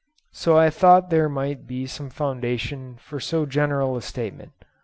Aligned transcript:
So 0.31 0.57
I 0.57 0.71
thought 0.71 1.11
there 1.11 1.29
must 1.29 1.67
be 1.67 1.85
some 1.85 2.09
foundation 2.09 2.95
for 2.97 3.19
so 3.19 3.45
general 3.45 3.95
a 3.95 4.01
statement. 4.01 4.53